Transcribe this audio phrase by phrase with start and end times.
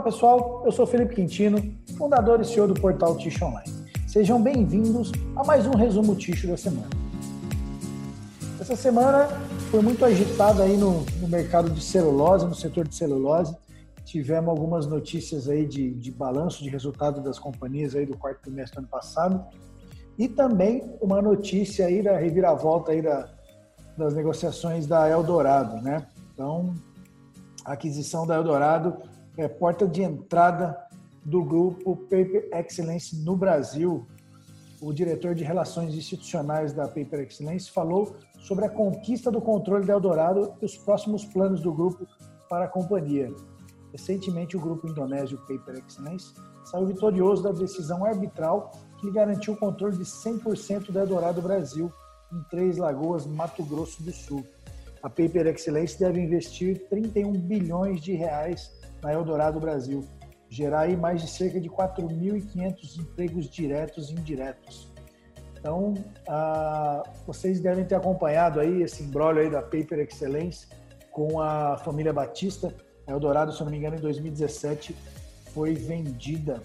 [0.00, 1.62] Olá pessoal, eu sou Felipe Quintino,
[1.98, 3.68] fundador e CEO do portal Ticho Online.
[4.08, 6.88] Sejam bem-vindos a mais um resumo Ticho da semana.
[8.58, 9.28] Essa semana
[9.70, 13.54] foi muito agitada aí no, no, mercado de celulose, no setor de celulose.
[14.06, 18.76] Tivemos algumas notícias aí de, de balanço de resultado das companhias aí do quarto trimestre
[18.76, 19.44] do ano passado
[20.16, 23.28] e também uma notícia aí da reviravolta aí da,
[23.98, 26.06] das negociações da Eldorado, né?
[26.32, 26.72] Então,
[27.66, 29.09] a aquisição da Eldorado
[29.42, 30.76] é porta de entrada
[31.24, 34.06] do grupo Paper Excellence no Brasil.
[34.80, 39.92] O diretor de Relações Institucionais da Paper Excellence falou sobre a conquista do controle da
[39.92, 42.06] Eldorado e os próximos planos do grupo
[42.48, 43.32] para a companhia.
[43.92, 46.32] Recentemente, o grupo indonésio Paper Excellence
[46.64, 51.92] saiu vitorioso da decisão arbitral que lhe garantiu o controle de 100% da Eldorado Brasil,
[52.32, 54.44] em Três Lagoas, Mato Grosso do Sul.
[55.02, 58.70] A Paper Excellence deve investir 31 bilhões de reais
[59.02, 60.04] na Eldorado Brasil,
[60.48, 64.92] gerar aí mais de cerca de 4.500 empregos diretos e indiretos.
[65.58, 65.94] Então,
[66.26, 70.66] ah, vocês devem ter acompanhado aí esse embrólio aí da Paper Excellence
[71.10, 72.74] com a família Batista.
[73.06, 74.96] A Eldorado, se não me engano, em 2017
[75.52, 76.62] foi vendida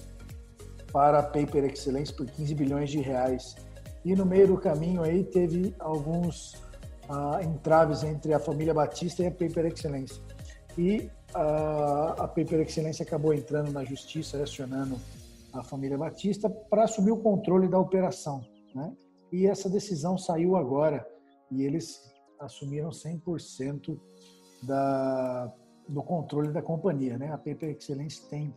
[0.93, 3.55] para a Paper Excellence por 15 bilhões de reais.
[4.05, 6.53] E no meio do caminho aí teve alguns
[7.09, 10.21] uh, entraves entre a família Batista e a Paper Excellence.
[10.77, 14.99] E uh, a Paper Excellence acabou entrando na justiça, acionando
[15.53, 18.41] a família Batista para assumir o controle da operação.
[18.73, 18.93] Né?
[19.31, 21.05] E essa decisão saiu agora
[21.51, 23.97] e eles assumiram 100%
[24.63, 25.51] da,
[25.87, 27.17] do controle da companhia.
[27.17, 27.31] Né?
[27.31, 28.53] A Paper Excellence tem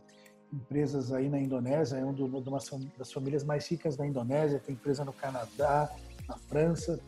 [0.51, 2.13] empresas aí na Indonésia, é uma
[2.97, 5.93] das famílias mais ricas da Indonésia, tem empresa no Canadá,
[6.27, 6.99] na França,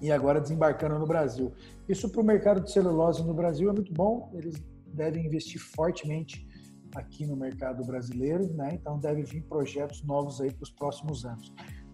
[0.00, 1.52] e agora desembarcando no Brasil.
[1.88, 4.56] Isso para o mercado de celulose no Brasil é muito bom, eles
[4.92, 6.46] devem investir fortemente
[6.94, 8.70] aqui no mercado brasileiro, né?
[8.74, 11.52] então devem vir projetos novos aí para os próximos anos.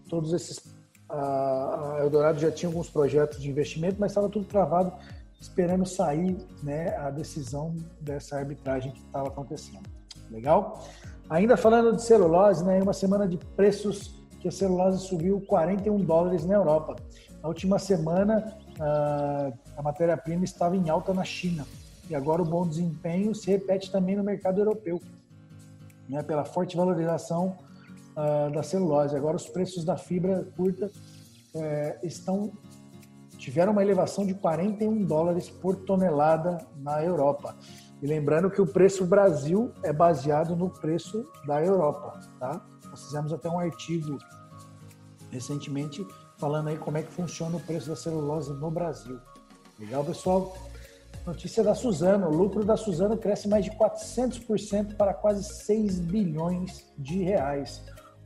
[0.09, 0.75] Todos esses,
[1.09, 4.93] a Eldorado já tinha alguns projetos de investimento, mas estava tudo travado,
[5.39, 9.87] esperando sair né, a decisão dessa arbitragem que estava acontecendo.
[10.29, 10.85] Legal?
[11.29, 16.45] Ainda falando de celulose, né, uma semana de preços que a celulose subiu 41 dólares
[16.45, 16.95] na Europa.
[17.41, 18.57] Na última semana,
[19.77, 21.65] a matéria-prima estava em alta na China.
[22.09, 25.01] E agora o bom desempenho se repete também no mercado europeu,
[26.07, 27.57] né, pela forte valorização
[28.53, 29.15] da celulose.
[29.15, 30.91] Agora os preços da fibra curta
[31.55, 32.51] é, estão
[33.37, 37.55] tiveram uma elevação de 41 dólares por tonelada na Europa.
[38.01, 42.61] E lembrando que o preço Brasil é baseado no preço da Europa, tá?
[42.89, 44.17] Nós fizemos até um artigo
[45.31, 46.05] recentemente
[46.37, 49.17] falando aí como é que funciona o preço da celulose no Brasil.
[49.79, 50.53] Legal, pessoal?
[51.25, 52.27] Notícia da Suzano.
[52.27, 57.81] O lucro da Suzano cresce mais de 400% para quase 6 bilhões de reais.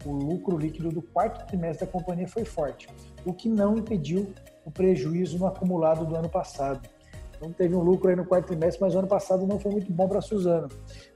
[0.05, 2.87] O lucro líquido do quarto trimestre da companhia foi forte,
[3.25, 4.33] o que não impediu
[4.65, 6.87] o prejuízo no acumulado do ano passado.
[7.35, 9.91] Então teve um lucro aí no quarto trimestre, mas o ano passado não foi muito
[9.91, 10.69] bom para a Suzano.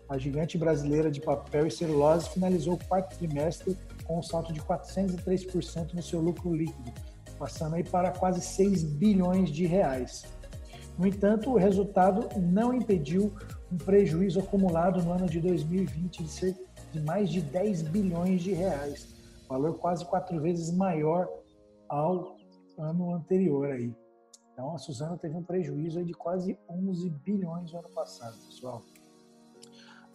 [0.09, 4.61] A gigante brasileira de papel e celulose finalizou o quarto trimestre com um salto de
[4.61, 6.93] 403% no seu lucro líquido,
[7.37, 10.25] passando aí para quase 6 bilhões de reais.
[10.97, 13.33] No entanto, o resultado não impediu
[13.71, 16.55] um prejuízo acumulado no ano de 2020 de ser
[16.91, 19.07] de mais de 10 bilhões de reais,
[19.47, 21.27] valor quase quatro vezes maior
[21.87, 22.35] ao
[22.77, 23.93] ano anterior aí.
[24.53, 28.81] Então a Suzano teve um prejuízo de quase 11 bilhões no ano passado, pessoal.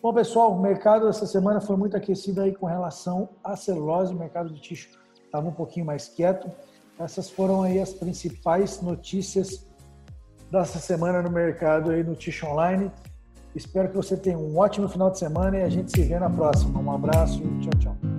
[0.03, 4.19] Bom, pessoal, o mercado essa semana foi muito aquecido aí com relação à celulose, o
[4.19, 6.51] mercado de tixo estava um pouquinho mais quieto.
[6.99, 9.65] Essas foram aí as principais notícias
[10.53, 12.93] dessa semana no mercado aí no Tixo Online.
[13.55, 16.29] Espero que você tenha um ótimo final de semana e a gente se vê na
[16.29, 16.79] próxima.
[16.79, 18.12] Um abraço, tchau, tchau.